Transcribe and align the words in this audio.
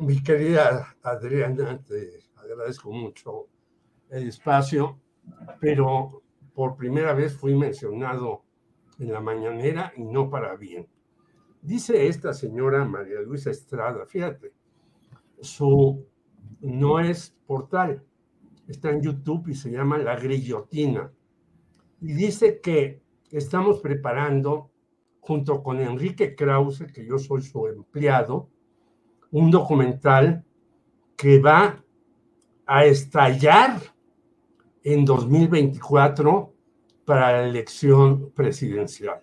Mi 0.00 0.22
querida 0.22 0.96
Adriana, 1.02 1.82
te 1.82 2.20
agradezco 2.36 2.92
mucho 2.92 3.48
el 4.10 4.28
espacio, 4.28 5.00
pero 5.60 6.22
por 6.54 6.76
primera 6.76 7.14
vez 7.14 7.36
fui 7.36 7.54
mencionado 7.56 8.44
en 9.00 9.12
la 9.12 9.20
mañanera 9.20 9.92
y 9.96 10.04
no 10.04 10.30
para 10.30 10.54
bien. 10.56 10.86
Dice 11.62 12.06
esta 12.06 12.32
señora 12.32 12.84
María 12.84 13.20
Luisa 13.22 13.50
Estrada, 13.50 14.06
fíjate, 14.06 14.52
su 15.40 16.06
no 16.60 17.00
es 17.00 17.36
portal, 17.46 18.04
está 18.68 18.90
en 18.90 19.02
YouTube 19.02 19.48
y 19.48 19.54
se 19.54 19.70
llama 19.70 19.98
La 19.98 20.14
Grillotina. 20.14 21.12
Y 22.00 22.12
dice 22.12 22.60
que 22.60 23.02
estamos 23.32 23.80
preparando, 23.80 24.70
junto 25.20 25.60
con 25.62 25.80
Enrique 25.80 26.36
Krause, 26.36 26.86
que 26.92 27.04
yo 27.04 27.18
soy 27.18 27.42
su 27.42 27.66
empleado, 27.66 28.48
un 29.30 29.50
documental 29.50 30.44
que 31.16 31.40
va 31.40 31.82
a 32.66 32.84
estallar 32.84 33.80
en 34.84 35.04
2024 35.04 36.54
para 37.04 37.32
la 37.32 37.48
elección 37.48 38.30
presidencial. 38.30 39.22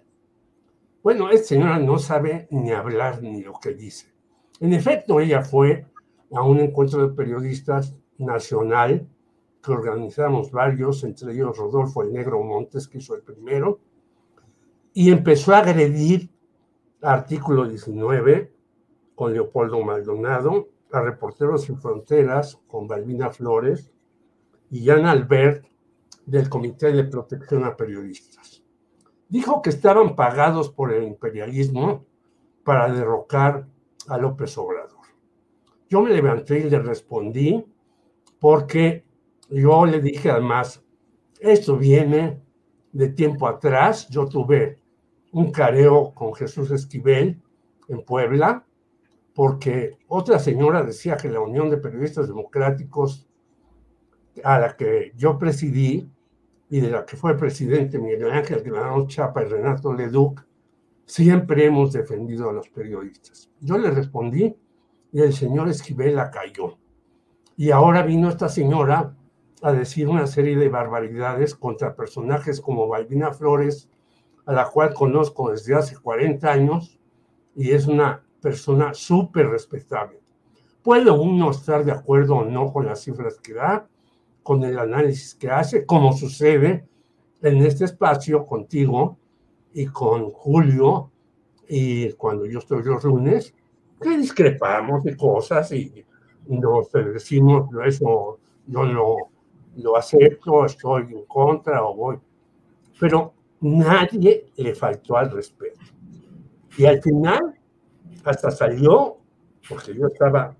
Bueno, 1.03 1.29
esta 1.29 1.49
señora 1.49 1.77
no 1.77 1.99
sabe 1.99 2.47
ni 2.49 2.71
hablar 2.71 3.21
ni 3.21 3.43
lo 3.43 3.53
que 3.53 3.73
dice. 3.73 4.11
En 4.59 4.73
efecto, 4.73 5.19
ella 5.19 5.41
fue 5.41 5.85
a 6.31 6.43
un 6.43 6.59
encuentro 6.59 7.07
de 7.07 7.15
periodistas 7.15 7.95
nacional 8.17 9.07
que 9.63 9.71
organizamos 9.71 10.51
varios, 10.51 11.03
entre 11.03 11.33
ellos 11.33 11.57
Rodolfo 11.57 12.01
el 12.01 12.13
Negro 12.13 12.41
Montes, 12.43 12.87
que 12.87 12.99
hizo 12.99 13.15
el 13.15 13.21
primero, 13.21 13.79
y 14.93 15.11
empezó 15.11 15.53
a 15.53 15.59
agredir 15.59 16.29
artículo 17.01 17.67
19 17.67 18.54
con 19.15 19.33
Leopoldo 19.33 19.81
Maldonado, 19.81 20.69
a 20.91 21.01
Reporteros 21.01 21.63
Sin 21.63 21.79
Fronteras 21.79 22.59
con 22.67 22.87
Balbina 22.87 23.29
Flores 23.31 23.91
y 24.69 24.85
Jan 24.85 25.05
Albert 25.05 25.65
del 26.25 26.49
Comité 26.49 26.91
de 26.91 27.03
Protección 27.05 27.63
a 27.63 27.75
Periodistas. 27.75 28.63
Dijo 29.29 29.61
que 29.61 29.69
estaban 29.69 30.15
pagados 30.15 30.69
por 30.69 30.93
el 30.93 31.03
imperialismo 31.03 32.05
para 32.63 32.91
derrocar 32.91 33.67
a 34.07 34.17
López 34.17 34.57
Obrador. 34.57 35.05
Yo 35.89 36.01
me 36.01 36.11
levanté 36.11 36.59
y 36.59 36.69
le 36.69 36.79
respondí 36.79 37.65
porque 38.39 39.05
yo 39.49 39.85
le 39.85 40.01
dije 40.01 40.29
además, 40.29 40.83
esto 41.39 41.77
viene 41.77 42.41
de 42.91 43.09
tiempo 43.09 43.47
atrás, 43.47 44.07
yo 44.09 44.27
tuve 44.27 44.79
un 45.31 45.51
careo 45.51 46.13
con 46.13 46.33
Jesús 46.33 46.71
Esquivel 46.71 47.41
en 47.87 48.03
Puebla, 48.03 48.65
porque 49.35 49.97
otra 50.07 50.39
señora 50.39 50.81
decía 50.81 51.17
que 51.17 51.29
la 51.29 51.41
Unión 51.41 51.69
de 51.69 51.77
Periodistas 51.77 52.27
Democráticos, 52.27 53.27
a 54.43 54.57
la 54.57 54.77
que 54.77 55.11
yo 55.17 55.37
presidí 55.37 56.09
y 56.69 56.79
de 56.79 56.89
la 56.89 57.05
que 57.05 57.17
fue 57.17 57.37
presidente 57.37 57.99
Miguel 57.99 58.31
Ángel 58.31 58.63
Granado 58.63 59.05
Chapa 59.07 59.43
y 59.43 59.47
Renato 59.47 59.93
Leduc, 59.93 60.41
siempre 61.05 61.65
hemos 61.65 61.91
defendido 61.91 62.49
a 62.49 62.53
los 62.53 62.69
periodistas. 62.69 63.51
Yo 63.59 63.77
le 63.77 63.91
respondí 63.91 64.55
y 65.11 65.21
el 65.21 65.33
señor 65.33 65.67
Esquivel 65.67 66.15
la 66.15 66.31
cayó. 66.31 66.77
Y 67.57 67.71
ahora 67.71 68.03
vino 68.03 68.29
esta 68.29 68.47
señora 68.47 69.15
a 69.61 69.73
decir 69.73 70.07
una 70.07 70.27
serie 70.27 70.55
de 70.57 70.69
barbaridades 70.69 71.55
contra 71.55 71.95
personajes 71.95 72.61
como 72.61 72.87
Balbina 72.87 73.33
Flores, 73.33 73.89
a 74.45 74.53
la 74.53 74.69
cual 74.69 74.93
conozco 74.93 75.51
desde 75.51 75.75
hace 75.75 75.97
40 75.97 76.49
años, 76.49 76.99
y 77.55 77.71
es 77.71 77.87
una 77.87 78.24
persona 78.45 78.93
súper 78.93 79.49
respetable. 79.49 80.19
Puede 80.83 81.09
uno 81.09 81.49
estar 81.49 81.83
de 81.83 81.91
acuerdo 81.91 82.35
o 82.35 82.45
no 82.45 82.71
con 82.71 82.85
las 82.85 83.01
cifras 83.01 83.39
que 83.39 83.55
da, 83.55 83.87
con 84.43 84.63
el 84.63 84.77
análisis 84.77 85.33
que 85.33 85.49
hace, 85.49 85.83
como 85.83 86.13
sucede 86.13 86.85
en 87.41 87.63
este 87.63 87.85
espacio 87.85 88.45
contigo 88.45 89.17
y 89.73 89.87
con 89.87 90.29
Julio, 90.29 91.09
y 91.67 92.11
cuando 92.11 92.45
yo 92.45 92.59
estoy 92.59 92.83
los 92.83 93.03
lunes, 93.03 93.55
que 93.99 94.15
discrepamos 94.15 95.03
de 95.03 95.17
cosas 95.17 95.71
y 95.71 96.05
nos 96.45 96.91
decimos, 96.91 97.67
eso 97.83 98.37
yo 98.67 98.85
no 98.85 99.15
lo 99.75 99.97
acepto, 99.97 100.65
estoy 100.65 101.15
en 101.15 101.25
contra 101.25 101.83
o 101.83 101.95
voy. 101.95 102.17
Pero 102.99 103.33
nadie 103.61 104.51
le 104.57 104.75
faltó 104.75 105.17
al 105.17 105.31
respeto. 105.31 105.79
Y 106.77 106.85
al 106.85 107.01
final 107.01 107.54
hasta 108.25 108.51
salió, 108.51 109.17
porque 109.69 109.93
yo 109.93 110.07
estaba 110.07 110.55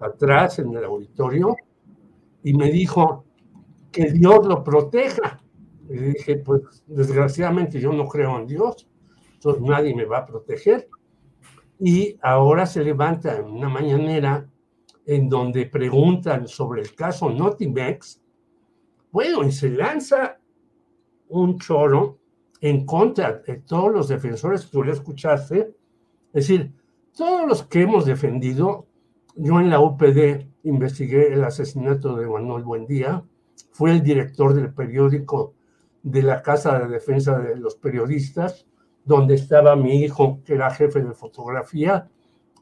atrás 0.00 0.58
en 0.58 0.76
el 0.76 0.84
auditorio, 0.84 1.56
y 2.42 2.52
me 2.54 2.70
dijo 2.70 3.24
que 3.90 4.10
Dios 4.12 4.46
lo 4.46 4.62
proteja. 4.62 5.40
Y 5.88 5.96
dije, 5.96 6.36
pues 6.36 6.82
desgraciadamente 6.86 7.80
yo 7.80 7.92
no 7.92 8.06
creo 8.06 8.38
en 8.38 8.46
Dios, 8.46 8.88
entonces 9.34 9.62
nadie 9.62 9.94
me 9.94 10.04
va 10.04 10.18
a 10.18 10.26
proteger. 10.26 10.88
Y 11.78 12.18
ahora 12.22 12.66
se 12.66 12.82
levanta 12.82 13.36
en 13.36 13.46
una 13.46 13.68
mañanera 13.68 14.48
en 15.06 15.28
donde 15.28 15.66
preguntan 15.66 16.48
sobre 16.48 16.82
el 16.82 16.94
caso 16.94 17.30
Notimex. 17.30 18.22
Bueno, 19.10 19.44
y 19.44 19.52
se 19.52 19.70
lanza 19.70 20.38
un 21.28 21.58
choro 21.58 22.18
en 22.60 22.86
contra 22.86 23.42
de 23.46 23.56
todos 23.56 23.92
los 23.92 24.08
defensores 24.08 24.70
tú 24.70 24.82
le 24.82 24.92
escuchaste. 24.92 25.74
Es 26.32 26.48
decir, 26.48 26.72
todos 27.16 27.46
los 27.46 27.64
que 27.64 27.82
hemos 27.82 28.06
defendido, 28.06 28.86
yo 29.36 29.60
en 29.60 29.70
la 29.70 29.80
UPD 29.80 30.46
investigué 30.64 31.32
el 31.32 31.44
asesinato 31.44 32.16
de 32.16 32.26
Manuel 32.26 32.64
Buendía, 32.64 33.24
fui 33.70 33.90
el 33.90 34.02
director 34.02 34.54
del 34.54 34.72
periódico 34.72 35.54
de 36.02 36.22
la 36.22 36.42
Casa 36.42 36.78
de 36.78 36.88
Defensa 36.88 37.38
de 37.38 37.56
los 37.56 37.76
Periodistas, 37.76 38.66
donde 39.04 39.34
estaba 39.34 39.76
mi 39.76 40.02
hijo, 40.02 40.40
que 40.44 40.54
era 40.54 40.70
jefe 40.70 41.02
de 41.02 41.12
fotografía, 41.12 42.08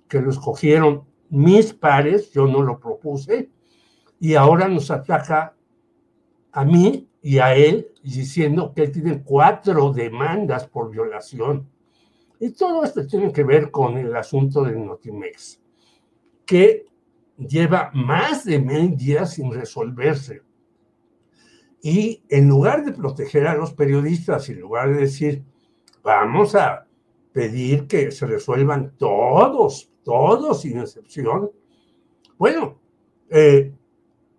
que 0.08 0.20
lo 0.20 0.30
escogieron 0.30 1.04
mis 1.30 1.72
pares, 1.72 2.30
yo 2.32 2.46
no 2.46 2.62
lo 2.62 2.78
propuse, 2.78 3.50
y 4.20 4.34
ahora 4.34 4.68
nos 4.68 4.90
ataca 4.90 5.54
a 6.52 6.64
mí 6.64 7.08
y 7.22 7.38
a 7.38 7.54
él 7.54 7.88
diciendo 8.02 8.72
que 8.74 8.82
él 8.84 8.92
tiene 8.92 9.22
cuatro 9.22 9.92
demandas 9.92 10.66
por 10.66 10.90
violación. 10.90 11.68
Y 12.44 12.50
todo 12.50 12.82
esto 12.82 13.06
tiene 13.06 13.32
que 13.32 13.44
ver 13.44 13.70
con 13.70 13.96
el 13.96 14.16
asunto 14.16 14.64
del 14.64 14.84
Notimex, 14.84 15.60
que 16.44 16.86
lleva 17.38 17.92
más 17.94 18.44
de 18.44 18.58
mil 18.58 18.96
días 18.96 19.34
sin 19.34 19.52
resolverse. 19.52 20.42
Y 21.80 22.20
en 22.28 22.48
lugar 22.48 22.84
de 22.84 22.94
proteger 22.94 23.46
a 23.46 23.54
los 23.54 23.72
periodistas, 23.72 24.48
en 24.48 24.58
lugar 24.58 24.92
de 24.92 25.02
decir, 25.02 25.44
vamos 26.02 26.56
a 26.56 26.84
pedir 27.32 27.86
que 27.86 28.10
se 28.10 28.26
resuelvan 28.26 28.96
todos 28.98 29.92
todos 30.02 30.62
sin 30.62 30.80
excepción. 30.80 31.48
Bueno, 32.38 32.80
eh, 33.30 33.72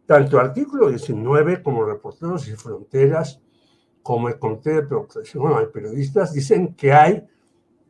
tanto 0.06 0.42
artículo 0.42 0.90
19 0.90 1.64
como 1.64 1.86
Reporteros 1.86 2.42
Sin 2.42 2.58
Fronteras, 2.58 3.42
como 4.02 4.28
el 4.28 4.38
Comité 4.38 4.74
de 4.74 4.82
Protección 4.84 5.58
de 5.58 5.68
Periodistas, 5.68 6.34
dicen 6.34 6.76
que 6.76 6.92
hay 6.92 7.26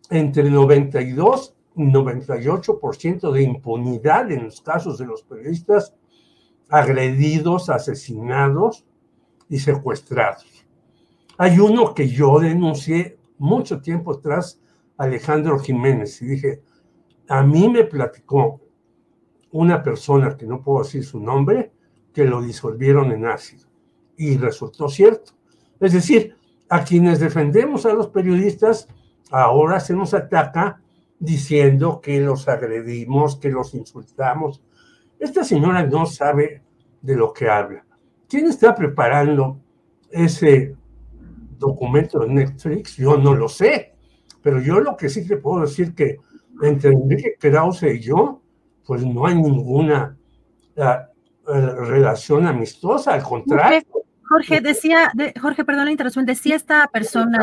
entre 0.09 0.49
92 0.49 1.55
y 1.75 1.83
98% 1.83 3.31
de 3.31 3.43
impunidad 3.43 4.31
en 4.31 4.45
los 4.45 4.61
casos 4.61 4.97
de 4.97 5.05
los 5.05 5.23
periodistas 5.23 5.95
agredidos, 6.69 7.69
asesinados 7.69 8.85
y 9.49 9.59
secuestrados. 9.59 10.65
Hay 11.37 11.59
uno 11.59 11.93
que 11.93 12.07
yo 12.07 12.39
denuncié 12.39 13.17
mucho 13.37 13.81
tiempo 13.81 14.13
atrás, 14.13 14.59
Alejandro 14.97 15.59
Jiménez, 15.59 16.21
y 16.21 16.25
dije, 16.25 16.61
a 17.27 17.43
mí 17.43 17.69
me 17.69 17.83
platicó 17.83 18.61
una 19.51 19.83
persona 19.83 20.35
que 20.35 20.45
no 20.45 20.61
puedo 20.61 20.83
decir 20.83 21.03
su 21.03 21.19
nombre, 21.19 21.71
que 22.13 22.25
lo 22.25 22.41
disolvieron 22.41 23.11
en 23.11 23.25
ácido. 23.25 23.67
Y 24.17 24.37
resultó 24.37 24.89
cierto. 24.89 25.33
Es 25.79 25.93
decir, 25.93 26.35
a 26.69 26.83
quienes 26.83 27.19
defendemos 27.19 27.85
a 27.85 27.93
los 27.93 28.07
periodistas, 28.07 28.87
ahora 29.33 29.79
se 29.79 29.95
nos 29.95 30.13
ataca 30.13 30.79
diciendo 31.19 31.99
que 32.01 32.21
los 32.21 32.47
agredimos, 32.47 33.37
que 33.37 33.49
los 33.49 33.73
insultamos. 33.73 34.61
Esta 35.19 35.43
señora 35.43 35.83
no 35.83 36.05
sabe 36.05 36.61
de 37.01 37.15
lo 37.15 37.33
que 37.33 37.49
habla. 37.49 37.83
¿Quién 38.29 38.45
está 38.45 38.75
preparando 38.75 39.59
ese 40.11 40.75
documento 41.57 42.19
de 42.19 42.27
Netflix? 42.27 42.95
Yo 42.97 43.17
no 43.17 43.33
lo 43.33 43.49
sé, 43.49 43.95
pero 44.43 44.61
yo 44.61 44.79
lo 44.79 44.95
que 44.95 45.09
sí 45.09 45.27
te 45.27 45.37
puedo 45.37 45.61
decir 45.61 45.95
que 45.95 46.17
entre 46.61 46.91
Enrique 46.91 47.35
Krause 47.39 47.83
y 47.83 47.99
yo, 48.01 48.39
pues 48.85 49.03
no 49.03 49.25
hay 49.25 49.35
ninguna 49.35 50.15
ah, 50.77 51.07
eh, 51.47 51.59
relación 51.59 52.45
amistosa, 52.45 53.15
al 53.15 53.23
contrario. 53.23 53.81
Jorge, 54.33 54.61
decía, 54.61 55.11
Jorge, 55.39 55.63
perdón 55.63 55.85
la 55.85 55.91
interrupción, 55.91 56.25
decía 56.25 56.55
esta 56.55 56.87
persona 56.87 57.37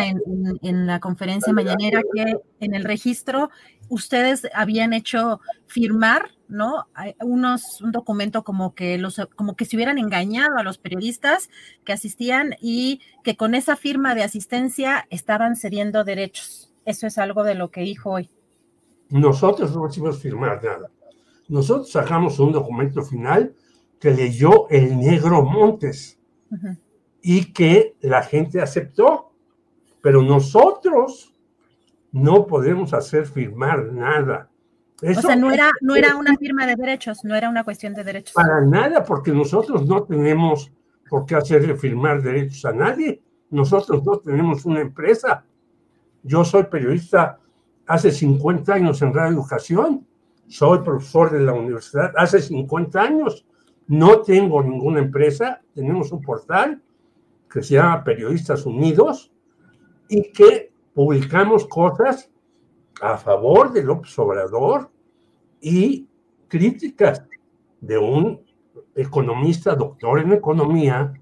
en, 0.61 0.87
la 0.89 0.99
conferencia 0.99 1.53
mañanera 1.53 2.03
que 2.13 2.35
en 2.59 2.75
el 2.75 2.83
registro 2.83 3.51
ustedes 3.89 4.49
habían 4.55 4.93
hecho 4.93 5.41
firmar, 5.67 6.33
¿no? 6.49 6.89
Unos, 7.21 7.81
un 7.81 7.93
documento 7.93 8.43
como 8.43 8.75
que 8.75 8.99
los, 8.99 9.21
como 9.37 9.55
que 9.55 9.67
se 9.67 9.77
hubieran 9.77 9.99
engañado 9.99 10.59
a 10.59 10.65
los 10.65 10.79
periodistas 10.79 11.49
que 11.85 11.93
asistían 11.93 12.57
y 12.61 13.01
que 13.23 13.37
con 13.37 13.55
esa 13.55 13.77
firma 13.77 14.17
de 14.17 14.25
asistencia 14.25 15.07
estaban 15.11 15.55
cediendo 15.55 16.03
derechos. 16.03 16.73
Eso 16.85 17.07
es 17.07 17.19
algo 17.19 17.45
de 17.45 17.55
lo 17.55 17.71
que 17.71 17.83
dijo 17.83 18.11
hoy. 18.11 18.31
Nosotros 19.11 19.77
no 19.77 19.89
hicimos 19.89 20.21
firmar 20.21 20.61
nada. 20.65 20.91
Nosotros 21.47 21.93
sacamos 21.93 22.41
un 22.41 22.51
documento 22.51 23.05
final 23.05 23.55
que 24.01 24.11
leyó 24.11 24.69
el 24.71 24.99
negro 24.99 25.45
Montes 25.45 26.20
y 27.23 27.53
que 27.53 27.97
la 28.01 28.23
gente 28.23 28.61
aceptó, 28.61 29.33
pero 30.01 30.23
nosotros 30.23 31.35
no 32.13 32.47
podemos 32.47 32.93
hacer 32.93 33.27
firmar 33.27 33.93
nada. 33.93 34.51
o 35.03 35.21
sea, 35.21 35.37
no 35.37 35.51
era, 35.51 35.71
no 35.81 35.95
era 35.95 36.17
una 36.17 36.37
firma 36.37 36.67
de 36.67 36.77
derechos, 36.77 37.25
no 37.25 37.35
era 37.35 37.49
una 37.49 37.65
cuestión 37.65 37.95
de 37.95 38.05
derechos. 38.05 38.35
Para 38.35 38.61
nada, 38.63 39.05
porque 39.05 39.33
nosotros 39.33 39.87
no 39.87 40.03
tenemos 40.05 40.73
por 41.09 41.27
qué 41.27 41.37
hacerle 41.37 41.75
firmar 41.77 42.23
derechos 42.23 42.65
a 42.65 42.73
nadie. 42.73 43.23
Nosotros 43.51 44.05
no 44.05 44.19
tenemos 44.19 44.65
una 44.65 44.81
empresa. 44.81 45.45
Yo 46.23 46.45
soy 46.45 46.65
periodista 46.65 47.39
hace 47.87 48.11
50 48.11 48.73
años 48.73 49.03
en 49.03 49.13
Radio 49.13 49.33
Educación, 49.33 50.07
soy 50.47 50.79
profesor 50.81 51.31
de 51.31 51.41
la 51.41 51.53
universidad 51.53 52.13
hace 52.17 52.41
50 52.41 53.01
años 53.01 53.47
no 53.91 54.23
tengo 54.23 54.63
ninguna 54.63 55.01
empresa, 55.01 55.63
tenemos 55.75 56.13
un 56.13 56.23
portal 56.23 56.81
que 57.53 57.61
se 57.61 57.75
llama 57.75 58.05
Periodistas 58.05 58.65
Unidos 58.65 59.33
y 60.09 60.31
que 60.31 60.73
publicamos 60.95 61.67
cosas 61.67 62.31
a 63.03 63.17
favor 63.17 63.73
de 63.73 63.83
López 63.83 64.17
Obrador 64.17 64.93
y 65.61 66.07
críticas 66.47 67.27
de 67.81 67.99
un 67.99 68.41
economista, 68.95 69.75
doctor 69.75 70.21
en 70.21 70.35
economía, 70.35 71.13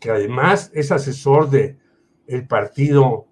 que 0.00 0.10
además 0.10 0.72
es 0.74 0.90
asesor 0.90 1.50
de 1.50 1.78
el 2.26 2.48
partido 2.48 3.28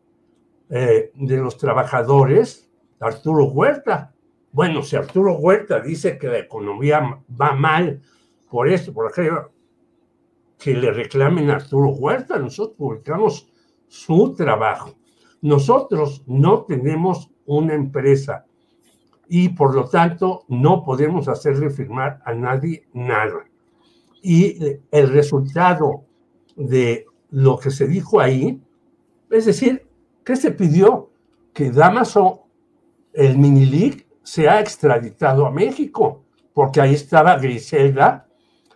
eh, 0.68 1.10
de 1.16 1.36
los 1.38 1.56
trabajadores, 1.58 2.70
Arturo 3.00 3.46
Huerta. 3.46 4.14
Bueno, 4.52 4.84
si 4.84 4.94
Arturo 4.94 5.34
Huerta 5.34 5.80
dice 5.80 6.18
que 6.18 6.28
la 6.28 6.38
economía 6.38 7.20
va 7.28 7.52
mal 7.52 8.00
por 8.50 8.68
eso, 8.68 8.92
por 8.92 9.10
ejemplo, 9.10 9.52
que 10.58 10.74
le 10.74 10.92
reclamen 10.92 11.50
a 11.50 11.54
Arturo 11.54 11.90
Huerta, 11.90 12.38
nosotros 12.38 12.76
publicamos 12.76 13.48
su 13.86 14.34
trabajo. 14.34 14.94
Nosotros 15.40 16.22
no 16.26 16.64
tenemos 16.64 17.30
una 17.46 17.74
empresa 17.74 18.44
y 19.28 19.50
por 19.50 19.74
lo 19.74 19.88
tanto 19.88 20.44
no 20.48 20.84
podemos 20.84 21.28
hacerle 21.28 21.70
firmar 21.70 22.20
a 22.24 22.34
nadie 22.34 22.88
nada. 22.92 23.44
Y 24.20 24.58
el 24.90 25.08
resultado 25.08 26.04
de 26.56 27.06
lo 27.30 27.56
que 27.56 27.70
se 27.70 27.86
dijo 27.86 28.20
ahí, 28.20 28.60
es 29.30 29.46
decir, 29.46 29.86
que 30.24 30.34
se 30.36 30.50
pidió 30.50 31.10
que 31.54 31.70
Damaso, 31.70 32.46
el 33.12 33.38
mini 33.38 34.04
se 34.22 34.48
ha 34.48 34.60
extraditado 34.60 35.46
a 35.46 35.50
México, 35.50 36.24
porque 36.52 36.80
ahí 36.80 36.94
estaba 36.94 37.38
Griselda 37.38 38.26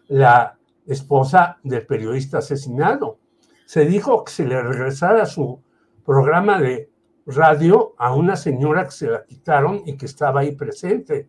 la 0.08 0.58
esposa 0.86 1.58
del 1.62 1.86
periodista 1.86 2.38
asesinado. 2.38 3.18
Se 3.66 3.84
dijo 3.84 4.24
que 4.24 4.32
se 4.32 4.44
le 4.44 4.60
regresara 4.62 5.26
su 5.26 5.60
programa 6.04 6.60
de 6.60 6.90
radio 7.26 7.94
a 7.96 8.14
una 8.14 8.36
señora 8.36 8.84
que 8.84 8.90
se 8.90 9.10
la 9.10 9.24
quitaron 9.24 9.82
y 9.86 9.96
que 9.96 10.06
estaba 10.06 10.40
ahí 10.40 10.52
presente. 10.54 11.28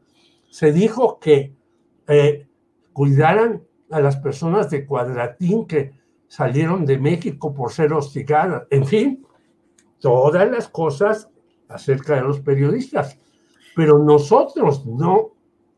Se 0.49 0.71
dijo 0.71 1.19
que 1.19 1.55
eh, 2.07 2.47
cuidaran 2.91 3.63
a 3.91 3.99
las 3.99 4.17
personas 4.17 4.69
de 4.69 4.85
Cuadratín 4.85 5.65
que 5.65 5.93
salieron 6.27 6.85
de 6.85 6.97
México 6.97 7.53
por 7.53 7.71
ser 7.71 7.93
hostigadas. 7.93 8.63
En 8.69 8.85
fin, 8.85 9.25
todas 9.99 10.49
las 10.49 10.67
cosas 10.67 11.29
acerca 11.69 12.15
de 12.15 12.21
los 12.21 12.41
periodistas. 12.41 13.17
Pero 13.75 13.99
nosotros 13.99 14.85
no 14.85 15.34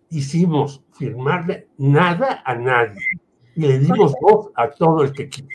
hicimos 0.10 0.84
firmarle 0.94 1.68
nada 1.78 2.42
a 2.46 2.56
nadie 2.56 3.02
y 3.56 3.62
le 3.62 3.80
dimos 3.80 4.14
voz 4.22 4.52
a 4.56 4.70
todo 4.70 5.04
el 5.04 5.12
que 5.12 5.30
quiso. 5.30 5.48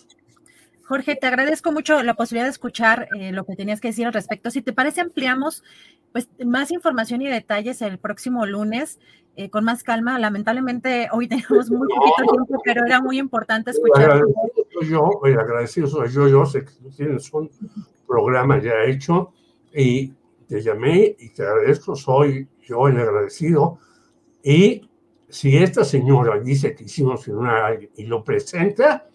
Jorge, 0.85 1.17
te 1.17 1.27
agradezco 1.27 1.73
mucho 1.73 2.03
la 2.03 2.15
posibilidad 2.15 2.45
de 2.45 2.51
escuchar 2.51 3.09
eh, 3.19 3.33
lo 3.33 3.45
que 3.45 3.57
tenías 3.57 3.81
que 3.81 3.89
decir 3.89 4.07
al 4.07 4.13
respecto. 4.13 4.51
Si 4.51 4.61
te 4.61 4.73
parece, 4.73 5.01
ampliamos 5.01 5.63
pues 6.13 6.29
más 6.45 6.71
información 6.71 7.23
y 7.23 7.29
detalles 7.29 7.81
el 7.81 7.99
próximo 7.99 8.45
lunes 8.45 8.99
eh, 9.37 9.49
con 9.49 9.65
más 9.65 9.83
calma. 9.83 10.19
Lamentablemente 10.19 11.09
hoy 11.13 11.29
tenemos 11.29 11.71
muy 11.71 11.89
poquito 11.89 12.33
tiempo, 12.33 12.63
pero 12.65 12.85
era 12.85 13.01
muy 13.01 13.19
importante 13.19 13.71
escuchar. 13.71 14.11
Agradecido 14.11 14.83
yo, 14.83 15.41
agradecido 15.41 15.87
soy 15.87 16.11
yo, 16.11 16.29
yo 16.29 16.45
sé 16.45 16.65
que 16.65 16.73
tienes 16.95 17.33
un 17.33 17.51
programa 18.07 18.61
ya 18.61 18.85
hecho 18.85 19.33
y 19.73 20.13
te 20.47 20.61
llamé 20.61 21.17
y 21.19 21.31
te 21.31 21.43
agradezco, 21.43 21.97
soy 21.97 22.47
yo 22.61 22.89
el 22.89 22.99
agradecido 22.99 23.79
y 24.43 24.89
si 25.29 25.57
esta 25.57 25.85
señora 25.85 26.39
dice 26.41 26.75
que 26.75 26.85
hicimos 26.85 27.25
firmar 27.25 27.79
y 27.97 28.05
lo 28.05 28.23
presenta, 28.23 29.09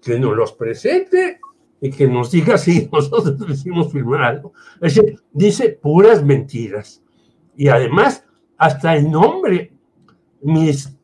que 0.00 0.18
nos 0.18 0.36
los 0.36 0.52
presente 0.52 1.40
y 1.80 1.90
que 1.90 2.08
nos 2.08 2.30
diga 2.30 2.56
si 2.56 2.88
nosotros 2.92 3.50
hicimos 3.50 3.92
firmar 3.92 4.22
algo. 4.22 4.52
Es 4.80 4.94
decir, 4.94 5.20
dice 5.32 5.70
puras 5.70 6.24
mentiras. 6.24 7.02
Y 7.56 7.68
además, 7.68 8.24
hasta 8.56 8.96
el 8.96 9.10
nombre, 9.10 9.72
mis 10.42 10.96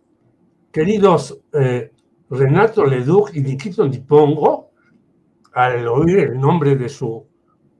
queridos 0.72 1.40
eh, 1.52 1.92
Renato 2.30 2.84
Leduc 2.84 3.34
y 3.34 3.40
Nikito 3.40 3.86
Dipongo, 3.86 4.70
al 5.52 5.86
oír 5.86 6.18
el 6.18 6.40
nombre 6.40 6.76
de 6.76 6.88
su, 6.88 7.26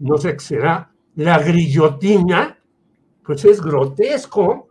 no 0.01 0.17
sé 0.17 0.35
qué 0.35 0.41
será, 0.41 0.93
la 1.17 1.39
grillotina, 1.39 2.59
pues 3.25 3.45
es 3.45 3.61
grotesco 3.61 4.69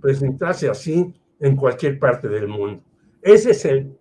presentarse 0.00 0.68
así 0.68 1.14
en 1.40 1.56
cualquier 1.56 1.98
parte 1.98 2.28
del 2.28 2.48
mundo. 2.48 2.82
Ese 3.22 3.50
es 3.50 3.64
el, 3.64 3.98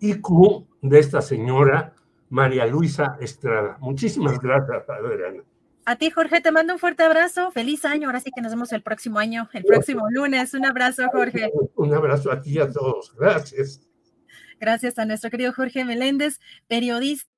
IQ 0.00 0.66
de 0.82 0.98
esta 0.98 1.20
señora 1.20 1.94
María 2.30 2.66
Luisa 2.66 3.16
Estrada. 3.20 3.76
Muchísimas 3.80 4.38
gracias, 4.40 4.88
Adriana. 4.88 5.42
A 5.84 5.96
ti, 5.96 6.10
Jorge, 6.10 6.40
te 6.40 6.52
mando 6.52 6.74
un 6.74 6.78
fuerte 6.78 7.02
abrazo. 7.02 7.50
Feliz 7.50 7.84
año. 7.84 8.08
Ahora 8.08 8.20
sí 8.20 8.30
que 8.34 8.42
nos 8.42 8.52
vemos 8.52 8.72
el 8.72 8.82
próximo 8.82 9.18
año, 9.18 9.48
el 9.54 9.64
próximo 9.64 10.06
lunes. 10.10 10.52
Un 10.54 10.66
abrazo, 10.66 11.08
Jorge. 11.10 11.50
Un 11.76 11.94
abrazo 11.94 12.30
a 12.30 12.42
ti 12.42 12.54
y 12.54 12.58
a 12.58 12.70
todos. 12.70 13.14
Gracias. 13.16 13.88
Gracias 14.60 14.98
a 14.98 15.04
nuestro 15.04 15.30
querido 15.30 15.52
Jorge 15.52 15.84
Meléndez, 15.84 16.40
periodista. 16.66 17.37